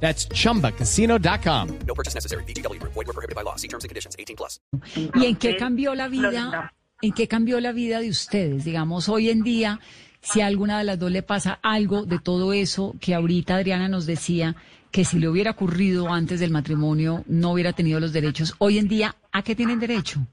[0.00, 1.68] That's chumbacasino.com.
[1.86, 2.44] No purchase necessary.
[2.44, 2.80] BGW.
[2.82, 3.56] Void were prohibited by law.
[3.56, 4.14] See terms and conditions.
[4.18, 4.60] 18 plus.
[5.14, 6.72] ¿Y en qué cambió la vida?
[7.02, 8.64] ¿En qué cambió la vida de ustedes?
[8.64, 9.80] Digamos, hoy en día,
[10.20, 13.88] si a alguna de las dos le pasa algo de todo eso que ahorita Adriana
[13.88, 14.56] nos decía,
[14.90, 18.88] que si le hubiera ocurrido antes del matrimonio no hubiera tenido los derechos, hoy en
[18.88, 20.26] día, ¿a qué tienen derecho?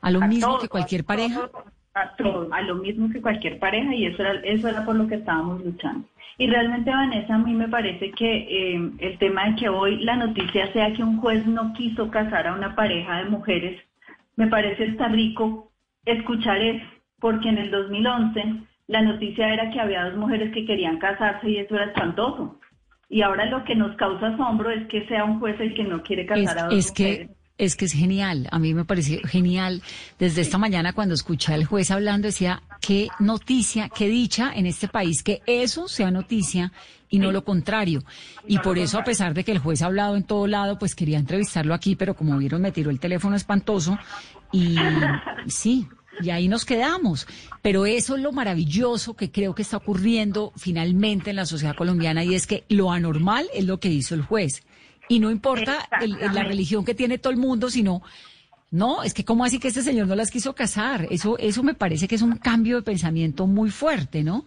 [0.00, 1.50] ¿A lo A mismo que cualquier pareja?
[1.98, 5.06] A todo, a lo mismo que cualquier pareja y eso era, eso era por lo
[5.06, 6.06] que estábamos luchando.
[6.36, 8.36] Y realmente, Vanessa, a mí me parece que
[8.74, 12.48] eh, el tema de que hoy la noticia sea que un juez no quiso casar
[12.48, 13.80] a una pareja de mujeres,
[14.36, 15.72] me parece está rico
[16.04, 16.84] escuchar eso,
[17.18, 18.44] porque en el 2011
[18.88, 22.60] la noticia era que había dos mujeres que querían casarse y eso era espantoso.
[23.08, 26.02] Y ahora lo que nos causa asombro es que sea un juez el que no
[26.02, 27.28] quiere Es, casar a dos es mujeres.
[27.28, 28.48] que es que es genial.
[28.50, 29.82] A mí me pareció genial.
[30.18, 34.88] Desde esta mañana cuando escuché al juez hablando decía qué noticia, qué dicha en este
[34.88, 36.72] país que eso sea noticia
[37.08, 38.04] y no lo contrario.
[38.46, 40.94] Y por eso a pesar de que el juez ha hablado en todo lado, pues
[40.94, 43.98] quería entrevistarlo aquí, pero como vieron me tiró el teléfono espantoso
[44.52, 44.76] y
[45.46, 45.88] sí.
[46.22, 47.26] Y ahí nos quedamos.
[47.60, 52.24] Pero eso es lo maravilloso que creo que está ocurriendo finalmente en la sociedad colombiana
[52.24, 54.62] y es que lo anormal es lo que hizo el juez.
[55.08, 58.02] Y no importa el- la religión que tiene todo el mundo, sino,
[58.70, 61.06] no, es que cómo así que este señor no las quiso casar.
[61.10, 64.44] Eso, eso me parece que es un cambio de pensamiento muy fuerte, ¿no?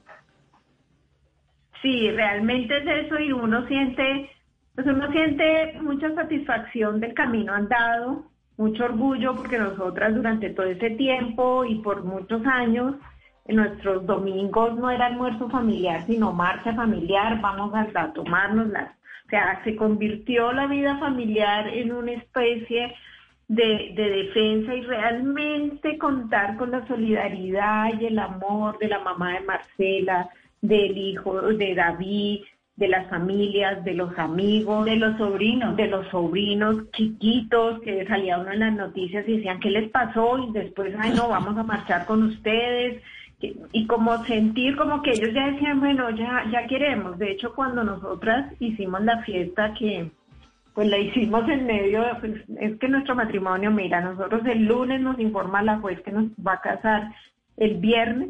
[1.81, 4.29] Sí, realmente es eso y uno siente,
[4.75, 8.25] pues uno siente mucha satisfacción del camino andado,
[8.57, 12.95] mucho orgullo porque nosotras durante todo ese tiempo y por muchos años,
[13.45, 18.91] en nuestros domingos no era almuerzo familiar, sino marcha familiar, vamos a, a tomárnoslas.
[19.29, 22.95] O sea, se convirtió la vida familiar en una especie
[23.47, 29.33] de, de defensa y realmente contar con la solidaridad y el amor de la mamá
[29.33, 30.29] de Marcela,
[30.61, 32.39] del hijo de David,
[32.75, 38.39] de las familias, de los amigos, de los sobrinos, de los sobrinos chiquitos que salía
[38.39, 41.61] uno en las noticias y decían qué les pasó y después, ay no, vamos a
[41.61, 43.03] marchar con ustedes
[43.41, 47.17] y como sentir como que ellos ya decían, bueno, ya, ya queremos.
[47.17, 50.11] De hecho, cuando nosotras hicimos la fiesta que
[50.73, 55.19] pues la hicimos en medio, pues, es que nuestro matrimonio, mira, nosotros el lunes nos
[55.19, 57.13] informa la juez que nos va a casar
[57.57, 58.29] el viernes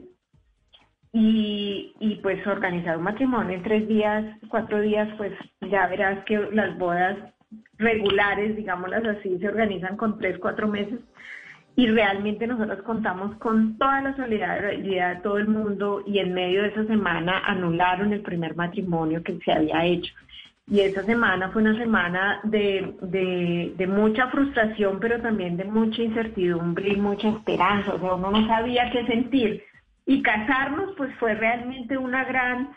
[1.12, 6.38] y, y pues organizar un matrimonio en tres días, cuatro días, pues ya verás que
[6.52, 7.18] las bodas
[7.78, 11.00] regulares, digámoslas así, se organizan con tres, cuatro meses
[11.80, 16.64] y realmente nosotros contamos con toda la solidaridad de todo el mundo y en medio
[16.64, 20.14] de esa semana anularon el primer matrimonio que se había hecho.
[20.68, 22.96] Y esa semana fue una semana de,
[23.78, 27.94] de, mucha frustración, pero también de mucha incertidumbre y mucha esperanza.
[27.94, 29.64] O sea, uno no sabía qué sentir.
[30.06, 32.72] Y casarnos, pues fue realmente una gran,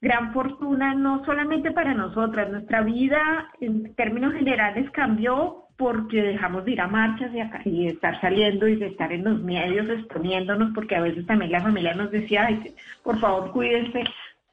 [0.00, 2.50] gran fortuna, no solamente para nosotras.
[2.50, 7.84] Nuestra vida, en términos generales, cambió porque dejamos de ir a marchas y, a- y
[7.84, 11.62] de estar saliendo y de estar en los medios exponiéndonos, porque a veces también la
[11.62, 14.04] familia nos decía, Ay, por favor, cuídense.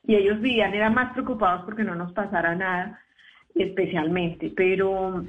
[0.06, 3.00] Y ellos vivían, eran más preocupados porque no nos pasara nada
[3.56, 4.54] especialmente.
[4.56, 5.26] Pero,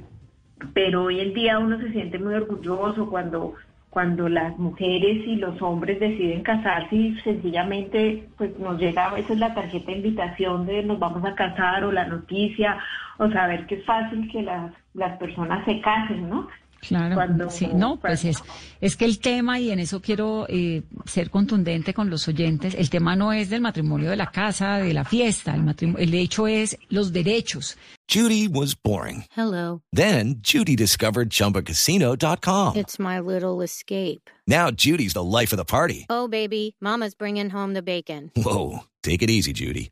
[0.73, 3.55] pero hoy en día uno se siente muy orgulloso cuando
[3.89, 9.39] cuando las mujeres y los hombres deciden casarse y sencillamente pues nos llega a veces
[9.39, 12.77] la tarjeta de invitación de nos vamos a casar o la noticia
[13.17, 16.47] o saber que es fácil que las, las personas se casen, ¿no?
[16.81, 18.43] Claro, Cuando- sí, no, pues cuando- es,
[18.81, 22.89] es que el tema, y en eso quiero eh, ser contundente con los oyentes, el
[22.89, 26.47] tema no es del matrimonio de la casa, de la fiesta, el, matrimonio, el hecho
[26.47, 27.77] es los derechos.
[28.11, 29.25] Judy was boring.
[29.35, 29.81] Hello.
[29.93, 32.75] Then Judy discovered ChumbaCasino.com.
[32.75, 34.29] It's my little escape.
[34.47, 36.05] Now Judy's the life of the party.
[36.09, 38.31] Oh, baby, Mama's bringing home the bacon.
[38.35, 39.91] Whoa, take it easy, Judy.